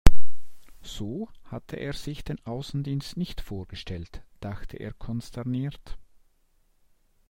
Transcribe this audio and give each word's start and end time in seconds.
So 0.81 1.29
hatte 1.43 1.75
er 1.75 1.93
sich 1.93 2.23
den 2.23 2.43
Außendienst 2.43 3.17
nicht 3.17 3.39
vorgestellt, 3.39 4.23
dachte 4.39 4.77
er 4.77 4.93
konsterniert. 4.93 5.99